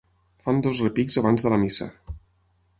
Fan 0.45 0.61
dos 0.67 0.81
repics 0.85 1.19
abans 1.23 1.47
de 1.47 1.53
la 1.55 1.61
missa. 1.67 1.91